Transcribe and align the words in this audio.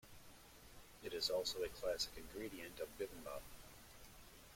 It 1.03 1.13
is 1.13 1.29
also 1.29 1.61
a 1.61 1.69
classic 1.69 2.09
ingredient 2.17 2.79
of 2.79 2.87
bibimbap. 2.97 3.41